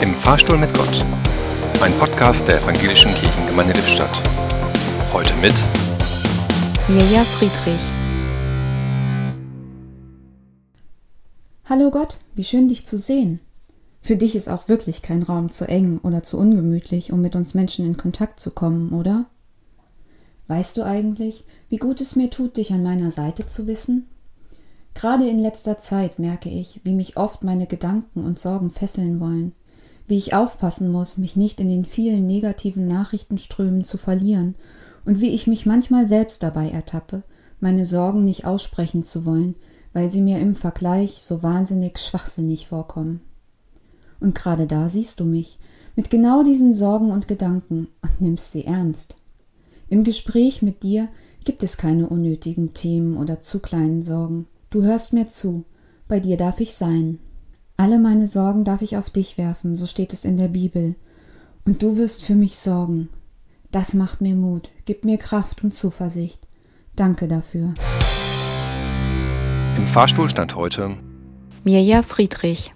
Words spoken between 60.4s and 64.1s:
Bibel. Und du wirst für mich sorgen. Das